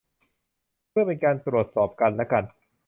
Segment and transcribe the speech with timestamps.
[0.89, 2.43] เพื่อเป็นการตรวจสอบกันและกัน